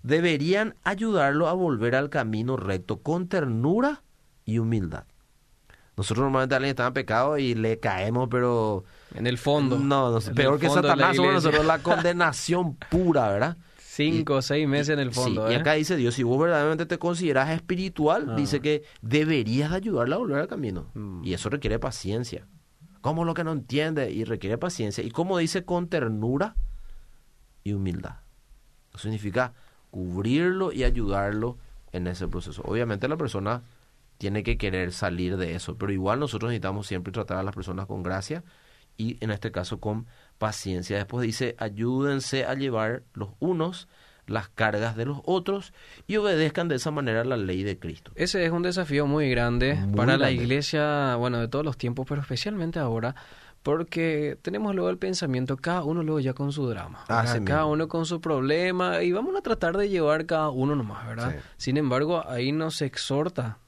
[0.03, 4.03] deberían ayudarlo a volver al camino recto con ternura
[4.45, 5.05] y humildad.
[5.97, 8.85] Nosotros normalmente alguien está en pecado y le caemos, pero...
[9.15, 9.79] En el fondo.
[9.79, 11.33] No, peor que la Satanás iglesia.
[11.33, 13.57] nosotros la condenación pura, ¿verdad?
[13.95, 15.59] Cinco o seis meses en el fondo, Sí, y ¿eh?
[15.61, 18.35] acá dice Dios, si vos verdaderamente te consideras espiritual, Ah.
[18.37, 20.87] dice que deberías de ayudarle a volver al camino.
[20.95, 21.23] Mm.
[21.25, 22.47] Y eso requiere paciencia.
[23.03, 24.11] ¿Cómo lo que no entiende?
[24.11, 25.05] Y requiere paciencia.
[25.05, 26.55] Y como dice, con ternura
[27.65, 28.17] y humildad.
[28.91, 29.53] Eso significa
[29.91, 31.59] cubrirlo y ayudarlo
[31.93, 32.63] en ese proceso.
[32.65, 33.63] Obviamente la persona
[34.17, 37.87] tiene que querer salir de eso, pero igual nosotros necesitamos siempre tratar a las personas
[37.87, 38.43] con gracia
[38.97, 40.07] y en este caso con
[40.43, 40.97] paciencia.
[40.97, 43.87] Después dice, ayúdense a llevar los unos
[44.27, 45.73] las cargas de los otros
[46.09, 48.11] y obedezcan de esa manera la ley de Cristo.
[48.17, 52.07] Ese es un desafío muy grande Muy para la iglesia, bueno, de todos los tiempos,
[52.09, 53.15] pero especialmente ahora,
[53.63, 57.45] porque tenemos luego el pensamiento, cada uno luego ya con su drama, mismo.
[57.45, 61.31] cada uno con su problema, y vamos a tratar de llevar cada uno nomás, ¿verdad?
[61.31, 61.37] Sí.
[61.57, 63.59] Sin embargo, ahí nos exhorta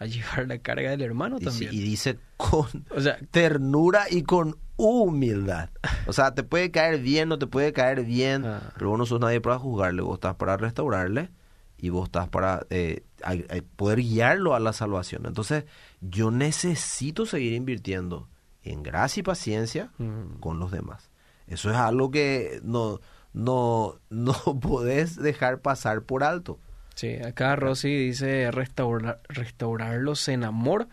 [0.00, 1.72] a llevar la carga del hermano Y, también.
[1.72, 5.68] y dice con O sea, ternura y con humildad.
[6.06, 8.72] O sea, te puede caer bien, no te puede caer bien, Ah.
[8.76, 11.30] pero vos no sos nadie para juzgarle, vos estás para restaurarle
[11.78, 15.26] y vos estás para eh, a- a poder guiarlo a la salvación.
[15.26, 15.64] Entonces,
[16.00, 18.28] yo necesito seguir invirtiendo
[18.62, 20.38] en gracia y paciencia Mm.
[20.40, 21.10] con los demás.
[21.46, 23.00] Eso es algo que no,
[23.32, 26.58] no, no podés dejar pasar por alto.
[26.94, 30.88] Sí, acá Rosy dice restaurar, restaurarlos en amor,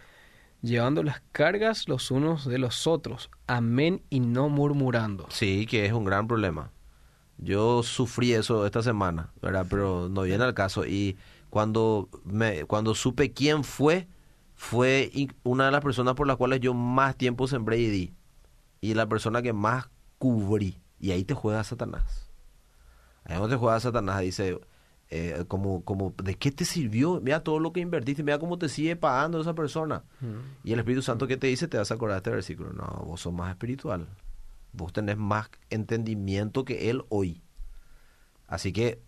[0.62, 3.30] llevando las cargas los unos de los otros.
[3.48, 5.28] Amén y no murmurando.
[5.30, 6.72] Sí, que es un gran problema.
[7.38, 9.68] Yo sufrí eso esta semana, ¿verdad?
[9.70, 10.86] Pero no viene al caso.
[10.86, 11.18] Y
[11.50, 14.08] cuando, me, cuando supe quién fue,
[14.56, 15.12] fue
[15.44, 18.14] una de las personas por las cuales yo más tiempo sembré y di.
[18.82, 20.80] Y la persona que más cubrí.
[21.00, 22.32] Y ahí te juega Satanás.
[23.24, 24.22] Ahí donde te juega Satanás.
[24.22, 24.60] Dice,
[25.10, 27.22] eh, como, como, ¿de qué te sirvió?
[27.22, 30.04] Mira todo lo que invertiste, mira cómo te sigue pagando esa persona.
[30.64, 32.74] Y el Espíritu Santo que te dice, te vas a acordar de este versículo.
[32.74, 34.08] No, vos sos más espiritual.
[34.74, 37.42] Vos tenés más entendimiento que Él hoy.
[38.48, 39.02] Así que,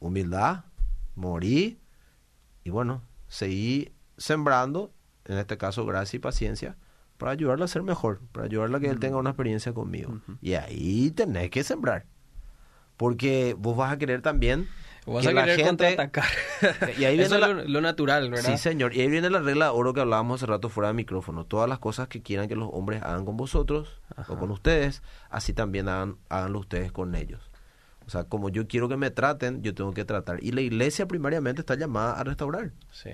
[0.00, 0.64] humildad,
[1.14, 1.78] morí
[2.64, 4.92] y bueno, seguí sembrando,
[5.24, 6.76] en este caso gracia y paciencia,
[7.16, 10.20] para ayudarle a ser mejor, para ayudarle a que Él tenga una experiencia conmigo.
[10.40, 12.06] Y ahí tenés que sembrar.
[12.96, 14.66] Porque vos vas a querer también
[15.06, 16.24] Vas que a la querer gente- contraatacar.
[16.98, 18.50] Y ahí viene Eso la- lo, lo natural, ¿verdad?
[18.50, 18.94] Sí, señor.
[18.94, 21.44] Y ahí viene la regla de oro que hablábamos hace rato fuera de micrófono.
[21.46, 24.32] Todas las cosas que quieran que los hombres hagan con vosotros Ajá.
[24.32, 27.50] o con ustedes, así también hagan, háganlo ustedes con ellos.
[28.06, 30.42] O sea, como yo quiero que me traten, yo tengo que tratar.
[30.42, 32.72] Y la iglesia primariamente está llamada a restaurar.
[32.92, 33.10] Sí.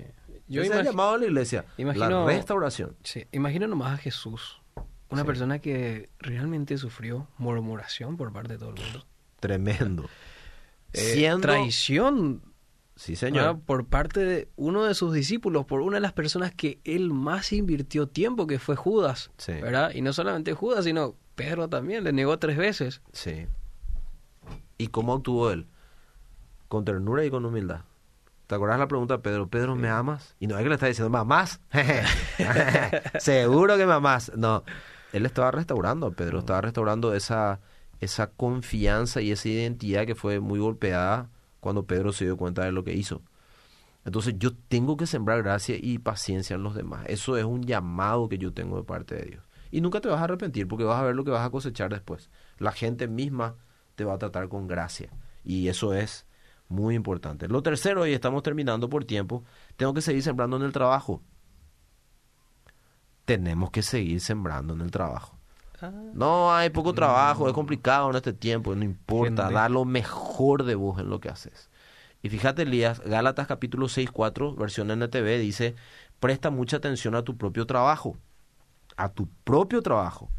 [0.47, 1.65] Yo Ese llamado a la iglesia.
[1.77, 2.95] imagino- La restauración.
[3.03, 4.61] sí, imagino nomás a Jesús,
[5.09, 5.27] una Sí.
[5.27, 9.05] persona que realmente sufrió murmuración por parte de todo el mundo.
[9.39, 10.05] Tremendo.
[10.93, 11.41] Siendo...
[11.41, 12.41] traición
[12.95, 13.59] Sí, señor.
[13.61, 17.51] por parte de uno de sus discípulos, por una de las personas que él más
[17.51, 19.31] invirtió tiempo, que fue Judas.
[19.37, 19.53] Sí.
[19.53, 19.91] ¿verdad?
[19.93, 23.01] Y no solamente Judas, sino Pedro también, le negó tres veces.
[23.11, 23.47] Sí.
[24.77, 25.67] ¿Y cómo actuó él?
[26.67, 27.81] Con ternura y con humildad.
[28.47, 29.47] ¿Te acuerdas la pregunta de Pedro?
[29.47, 30.35] Pedro, ¿me amas?
[30.39, 31.61] Y no es que le está diciendo, ¿mamás?
[33.19, 34.31] Seguro que mamás.
[34.35, 34.63] No,
[35.13, 37.59] él estaba restaurando, Pedro estaba restaurando esa,
[38.03, 42.71] esa confianza y esa identidad que fue muy golpeada cuando Pedro se dio cuenta de
[42.71, 43.21] lo que hizo.
[44.05, 47.05] Entonces yo tengo que sembrar gracia y paciencia en los demás.
[47.07, 49.43] Eso es un llamado que yo tengo de parte de Dios.
[49.71, 51.89] Y nunca te vas a arrepentir porque vas a ver lo que vas a cosechar
[51.89, 52.29] después.
[52.59, 53.55] La gente misma
[53.95, 55.09] te va a tratar con gracia.
[55.43, 56.25] Y eso es
[56.67, 57.47] muy importante.
[57.47, 59.43] Lo tercero, y estamos terminando por tiempo,
[59.75, 61.21] tengo que seguir sembrando en el trabajo.
[63.25, 65.39] Tenemos que seguir sembrando en el trabajo.
[65.91, 70.75] No hay poco trabajo, es complicado en este tiempo, no importa, da lo mejor de
[70.75, 71.69] vos en lo que haces.
[72.21, 75.75] Y fíjate, Elías, Gálatas capítulo 6, 4, versión NTV, dice,
[76.19, 78.17] presta mucha atención a tu propio trabajo,
[78.95, 80.29] a tu propio trabajo,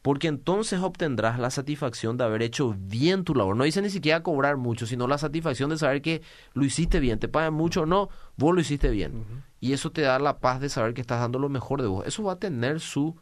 [0.00, 3.56] porque entonces obtendrás la satisfacción de haber hecho bien tu labor.
[3.56, 6.22] No dice ni siquiera cobrar mucho, sino la satisfacción de saber que
[6.54, 9.44] lo hiciste bien, te pagan mucho o no, vos lo hiciste bien.
[9.60, 12.06] Y eso te da la paz de saber que estás dando lo mejor de vos.
[12.06, 13.16] Eso va a tener su,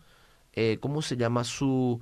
[0.56, 1.44] eh, ¿cómo se llama?
[1.44, 2.00] Su,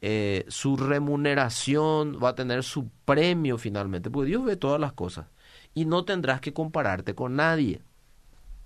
[0.00, 5.26] eh, su remuneración, va a tener su premio finalmente, porque Dios ve todas las cosas
[5.74, 7.82] y no tendrás que compararte con nadie.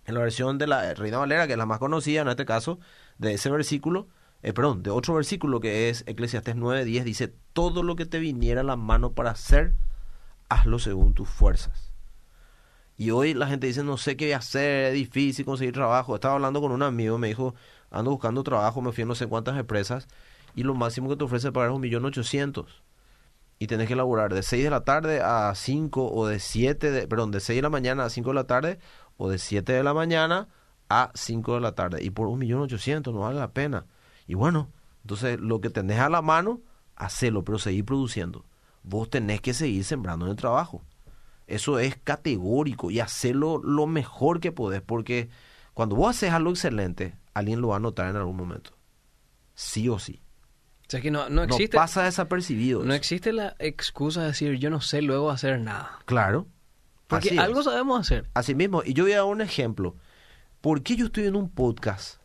[0.05, 2.79] En la versión de la Reina Valera, que es la más conocida en este caso,
[3.19, 4.09] de ese versículo,
[4.43, 8.61] eh, perdón, de otro versículo que es Eclesiastés 9:10, dice, todo lo que te viniera
[8.61, 9.75] a la mano para hacer,
[10.49, 11.91] hazlo según tus fuerzas.
[12.97, 16.15] Y hoy la gente dice, no sé qué voy a hacer, es difícil conseguir trabajo.
[16.15, 17.55] Estaba hablando con un amigo, me dijo,
[17.91, 20.09] ando buscando trabajo, me fui a no sé cuántas empresas,
[20.55, 22.83] y lo máximo que te ofrece pagar es un millón ochocientos
[23.61, 27.07] y tenés que laburar de 6 de la tarde a 5 o de 7, de,
[27.07, 28.79] perdón, de 6 de la mañana a 5 de la tarde
[29.19, 30.49] o de 7 de la mañana
[30.89, 32.03] a 5 de la tarde.
[32.03, 33.85] Y por un millón ochocientos no vale la pena.
[34.27, 34.71] Y bueno,
[35.03, 36.63] entonces lo que tenés a la mano,
[36.97, 38.47] hacelo, pero seguir produciendo.
[38.83, 40.81] Vos tenés que seguir sembrando en el trabajo.
[41.47, 45.29] Eso es categórico y hacerlo lo mejor que podés, porque
[45.75, 48.71] cuando vos haces algo excelente, alguien lo va a notar en algún momento.
[49.55, 50.23] Sí o sí.
[50.87, 51.77] O sea que no, no existe.
[51.77, 52.83] No pasa desapercibido.
[52.83, 55.99] No existe la excusa de decir yo no sé luego hacer nada.
[56.05, 56.47] Claro.
[57.07, 58.31] Porque algo sabemos hacer.
[58.35, 58.83] Así mismo.
[58.85, 59.97] Y yo voy a dar un ejemplo.
[60.61, 62.21] ¿Por qué yo estoy en un podcast?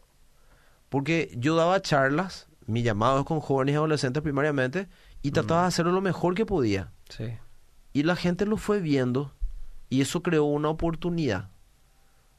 [0.89, 4.87] Porque yo daba charlas, mi llamado es con jóvenes y adolescentes primariamente,
[5.21, 6.91] y trataba de hacerlo lo mejor que podía.
[7.09, 7.33] Sí.
[7.93, 9.33] Y la gente lo fue viendo
[9.89, 11.49] y eso creó una oportunidad.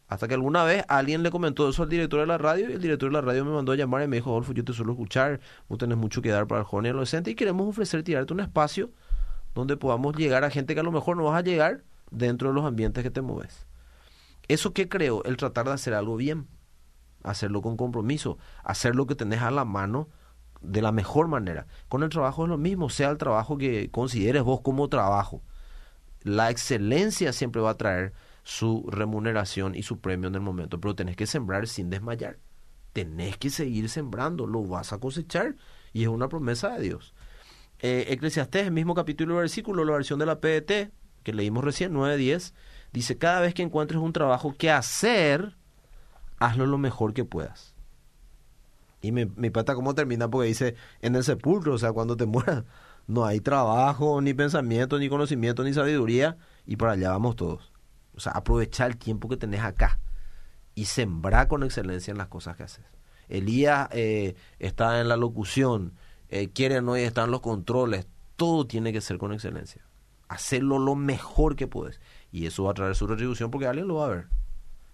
[0.08, 2.80] Hasta que alguna vez alguien le comentó eso al director de la radio y el
[2.80, 4.92] director de la radio me mandó a llamar y me dijo, Adolfo, yo te suelo
[4.92, 8.32] escuchar, vos tenés mucho que dar para el joven y adolescente y queremos ofrecer, tirarte
[8.32, 8.90] un espacio
[9.54, 12.54] donde podamos llegar a gente que a lo mejor no vas a llegar dentro de
[12.54, 13.66] los ambientes que te mueves.
[14.48, 15.24] ¿Eso qué creo?
[15.24, 16.46] El tratar de hacer algo bien,
[17.24, 20.08] hacerlo con compromiso, hacer lo que tenés a la mano
[20.60, 21.66] de la mejor manera.
[21.88, 25.42] Con el trabajo es lo mismo, sea el trabajo que consideres vos como trabajo.
[26.22, 28.12] La excelencia siempre va a traer
[28.46, 32.38] su remuneración y su premio en el momento, pero tenés que sembrar sin desmayar.
[32.92, 35.56] Tenés que seguir sembrando, lo vas a cosechar
[35.92, 37.12] y es una promesa de Dios.
[37.80, 40.92] Eh, Eclesiastés, el mismo capítulo versículo, la versión de la PDT,
[41.24, 42.54] que leímos recién, 9.10,
[42.92, 45.56] dice, cada vez que encuentres un trabajo que hacer,
[46.38, 47.74] hazlo lo mejor que puedas.
[49.02, 52.26] Y mi, mi pata cómo termina porque dice, en el sepulcro, o sea, cuando te
[52.26, 52.62] mueras,
[53.08, 57.72] no hay trabajo, ni pensamiento, ni conocimiento, ni sabiduría, y para allá vamos todos.
[58.16, 60.00] O sea, aprovechar el tiempo que tenés acá
[60.74, 62.84] y sembrar con excelencia en las cosas que haces.
[63.28, 65.94] Elías eh, está en la locución,
[66.28, 68.06] eh, quiere no y está en los controles.
[68.36, 69.82] Todo tiene que ser con excelencia.
[70.28, 72.00] Hacerlo lo mejor que puedes.
[72.30, 74.26] Y eso va a traer su retribución porque alguien lo va a ver.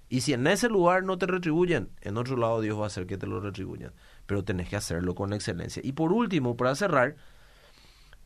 [0.08, 3.06] Y si en ese lugar no te retribuyen, en otro lado Dios va a hacer
[3.06, 3.92] que te lo retribuyan.
[4.26, 5.80] Pero tenés que hacerlo con excelencia.
[5.85, 7.16] Y por último, para cerrar,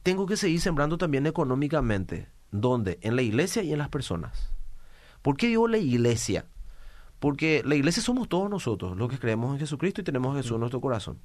[0.02, 2.28] tengo que seguir sembrando también económicamente.
[2.50, 2.98] ¿Dónde?
[3.02, 4.55] En la iglesia y en las personas.
[5.26, 6.46] ¿Por qué digo la iglesia?
[7.18, 10.52] Porque la iglesia somos todos nosotros, los que creemos en Jesucristo y tenemos a Jesús
[10.52, 11.18] en nuestro corazón.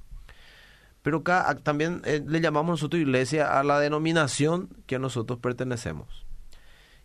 [1.02, 6.26] Pero acá también eh, le llamamos nosotros iglesia a la denominación que nosotros pertenecemos.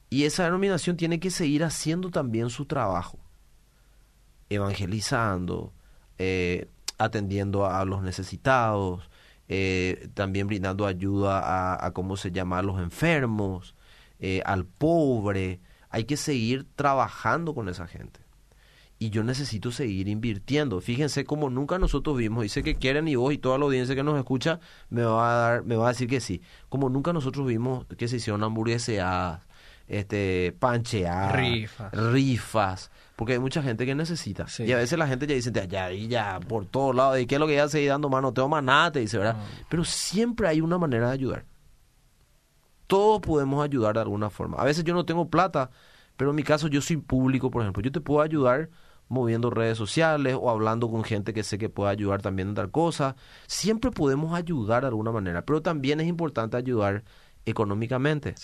[0.10, 3.20] Y esa denominación tiene que seguir haciendo también su trabajo,
[4.50, 5.74] evangelizando,
[6.18, 9.08] eh, atendiendo a los necesitados,
[9.50, 13.76] eh, también brindando ayuda a, a, ¿cómo se llama?, a los enfermos,
[14.46, 15.60] al pobre,
[15.98, 18.20] hay que seguir trabajando con esa gente.
[19.00, 20.80] Y yo necesito seguir invirtiendo.
[20.80, 23.96] Fíjense como nunca nosotros vimos, y sé que quieren y vos y toda la audiencia
[23.96, 24.60] que nos escucha
[24.92, 26.42] me va a dar, me va a decir que sí.
[26.70, 29.42] Como nunca nosotros vimos que se hicieron hamburgueseadas,
[29.88, 31.92] este, pancheadas, rifas.
[31.94, 34.46] rifas, porque hay mucha gente que necesita.
[34.60, 37.36] Y a veces la gente ya dice, ya, ya, ya, por todos lados, ¿y qué
[37.36, 38.34] es lo que ya seguir dando mano?
[38.34, 39.38] Tengo más nada, te dice, ¿verdad?
[39.68, 41.57] Pero siempre hay una manera de ayudar
[42.88, 44.58] todos podemos ayudar de alguna forma.
[44.58, 45.70] A veces yo no tengo plata,
[46.16, 47.84] Pero en mi caso yo soy público, por ejemplo.
[47.84, 48.70] Yo te puedo ayudar
[49.08, 52.72] moviendo redes sociales o hablando con gente que sé que puede ayudar también en dar
[52.72, 53.16] cosas.
[53.46, 57.04] Siempre podemos ayudar de alguna manera, pero también es importante ayudar
[57.46, 58.36] económicamente.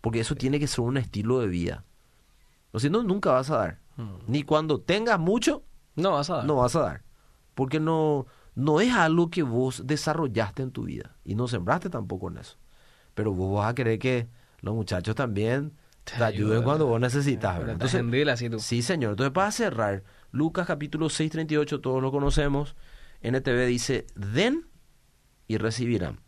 [0.00, 1.84] Porque eso tiene que ser un estilo de vida.
[2.72, 3.80] O si no, nunca vas a dar.
[3.96, 4.16] Mm.
[4.28, 5.62] Ni cuando tengas mucho,
[5.94, 6.44] no vas a dar.
[6.44, 7.02] No vas a dar.
[7.54, 11.16] Porque no, no es algo que vos desarrollaste en tu vida.
[11.24, 12.58] Y no sembraste tampoco en eso.
[13.16, 14.28] Pero vos vas a querer que
[14.60, 15.72] los muchachos también
[16.04, 17.66] te, ayuden cuando vos necesitas.
[17.66, 18.04] Entonces,
[18.60, 19.12] Sí, señor.
[19.12, 22.76] Entonces, para cerrar, Lucas capítulo 6, 38, todos lo conocemos.
[23.22, 24.66] NTV dice, den
[25.48, 26.20] y recibirán.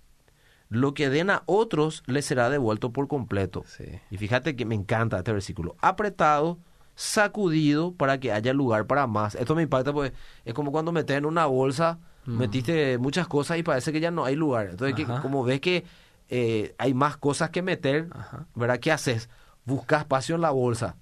[0.71, 3.67] Lo que den a otros les será devuelto por completo.
[4.11, 5.77] Y fíjate que me encanta este versículo.
[5.83, 6.59] Apretado,
[6.95, 9.35] sacudido para que haya lugar para más.
[9.35, 10.15] Esto me impacta porque
[10.47, 12.39] es como cuando metes en una bolsa, mm.
[12.39, 14.69] metiste muchas cosas y parece que ya no hay lugar.
[14.71, 15.85] Entonces, que, como ves que
[16.29, 18.09] eh, hay más cosas que meter,
[18.55, 18.79] ¿verdad?
[18.81, 19.31] ¿Qué haces?
[19.65, 20.97] Busca espacio en la bolsa.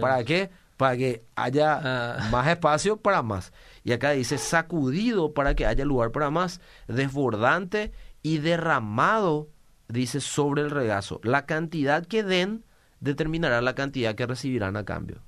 [0.00, 0.50] ¿Para qué?
[0.76, 2.28] Para que haya ah.
[2.30, 3.52] más espacio para más.
[3.84, 9.48] Y acá dice sacudido para que haya lugar para más, desbordante y derramado,
[9.88, 11.20] dice, sobre el regazo.
[11.22, 12.64] La cantidad que den
[13.00, 15.22] determinará la cantidad que recibirán a cambio.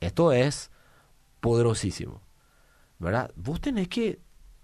[0.00, 0.70] Esto es
[1.40, 2.22] poderosísimo.
[2.98, 3.30] ¿Verdad?
[3.34, 4.20] Vos tenés que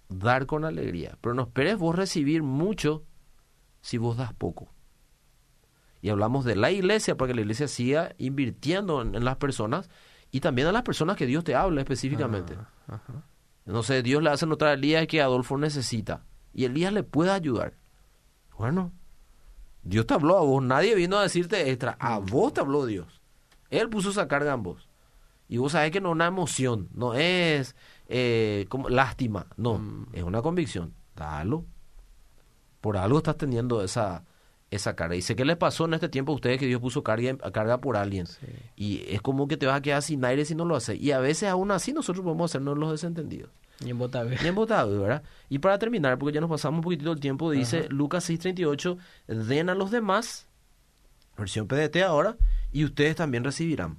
[0.09, 3.05] dar con alegría, pero no esperes vos recibir mucho
[3.83, 4.73] si vos das poco.
[6.01, 9.91] Y hablamos de la iglesia para que la iglesia siga invirtiendo en, las personas
[10.31, 12.57] y también a las personas que Dios te habla específicamente.
[13.67, 17.31] No sé, Dios le hace notar a Elías que Adolfo necesita y Elías le puede
[17.31, 17.75] ayudar.
[18.59, 18.93] Bueno,
[19.83, 23.21] Dios te habló a vos, nadie vino a decirte extra, a vos te habló Dios.
[23.71, 24.89] Él puso esa carga en vos.
[25.49, 30.07] Y vos sabés que no es una emoción, no es eh, como lástima, no, mm.
[30.13, 30.95] es una convicción.
[31.15, 31.67] Dalo.
[32.83, 34.25] Por algo estás teniendo esa,
[34.71, 35.15] esa carga.
[35.15, 37.79] Y sé qué les pasó en este tiempo a ustedes que Dios puso carga, carga
[37.79, 38.27] por alguien.
[38.77, 41.01] Y es como que te vas a quedar sin aire si no lo haces.
[41.01, 43.51] Y a veces aún así nosotros podemos hacernos los desentendidos.
[43.85, 44.37] Y en Botave.
[44.43, 45.23] Y en Botave, ¿verdad?
[45.49, 49.69] Y para terminar, porque ya nos pasamos un poquitito el tiempo, dice Lucas 6:38, den
[49.69, 50.47] a los demás,
[51.37, 52.37] versión PDT ahora,
[52.73, 53.99] y ustedes también recibirán.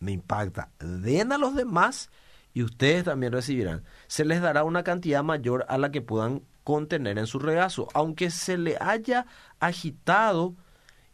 [0.00, 0.70] Me impacta.
[0.78, 2.10] Den a los demás
[2.52, 3.84] y ustedes también recibirán.
[4.06, 7.88] Se les dará una cantidad mayor a la que puedan contener en su regazo.
[7.94, 9.26] Aunque se le haya
[9.60, 10.54] agitado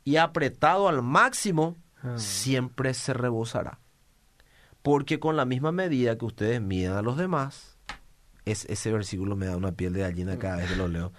[0.05, 2.17] y apretado al máximo, ah.
[2.17, 3.79] siempre se rebosará.
[4.83, 7.77] Porque con la misma medida que ustedes miden a los demás,
[8.47, 11.13] es, ese versículo me da una piel de gallina cada vez que lo leo.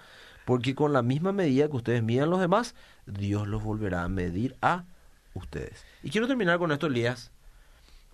[0.44, 2.74] Porque con la misma medida que ustedes miden a los demás,
[3.06, 4.84] Dios los volverá a medir a
[5.34, 5.84] ustedes.
[6.02, 7.30] Y quiero terminar con esto, Elías.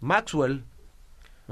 [0.00, 0.64] Maxwell,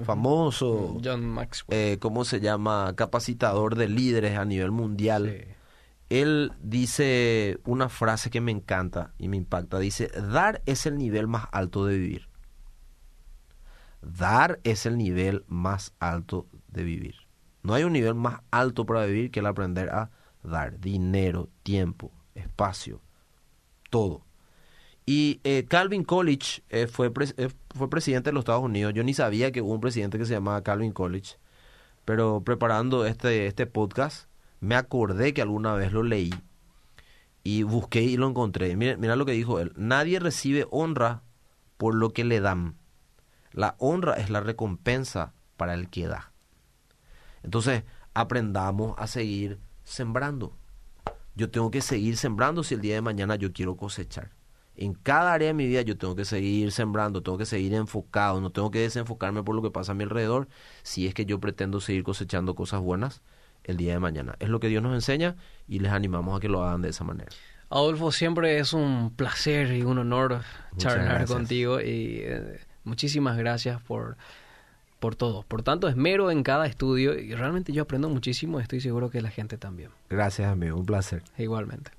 [0.05, 2.93] famoso, John Maxwell, eh, ¿cómo se llama?
[2.97, 5.57] Capacitador de líderes a nivel mundial.
[6.09, 9.79] Él dice una frase que me encanta y me impacta.
[9.79, 12.29] Dice, dar es el nivel más alto de vivir.
[14.03, 17.17] Dar es el nivel más alto de vivir.
[17.63, 20.11] No hay un nivel más alto para vivir que el aprender a
[20.45, 23.03] dar dinero, tiempo, espacio,
[23.91, 24.26] todo.
[25.07, 28.92] Y eh, Calvin College eh, fue, eh, fue presidente de los Estados Unidos.
[28.92, 31.37] Yo ni sabía que hubo un presidente que se llamaba Calvin College.
[32.05, 34.29] Pero preparando este, este podcast,
[34.61, 36.35] me acordé que alguna vez lo leí.
[37.45, 38.75] Y busqué y lo encontré.
[38.77, 39.73] Mira, mira lo que dijo él.
[39.77, 41.23] Nadie recibe honra
[41.77, 42.77] por lo que le dan
[43.57, 46.31] la honra es la recompensa para el que da.
[47.42, 50.55] Entonces, aprendamos a seguir sembrando.
[51.35, 54.36] Yo tengo que seguir sembrando si el día de mañana yo quiero cosechar.
[54.77, 58.41] En cada área de mi vida yo tengo que seguir sembrando, tengo que seguir enfocado,
[58.41, 60.49] no tengo que desenfocarme por lo que pasa a mi alrededor
[60.83, 63.23] si es que yo pretendo seguir cosechando cosas buenas
[63.65, 64.37] el día de mañana.
[64.39, 65.37] Es lo que Dios nos enseña
[65.67, 67.31] y les animamos a que lo hagan de esa manera.
[67.69, 70.43] Adolfo, siempre es un placer y un honor
[70.77, 74.17] charlar contigo y eh, Muchísimas gracias por,
[75.01, 79.11] por todo, por tanto esmero en cada estudio y realmente yo aprendo muchísimo, estoy seguro
[79.11, 79.91] que la gente también.
[80.09, 81.25] Gracias amigo, un placer.
[81.37, 81.91] Igualmente.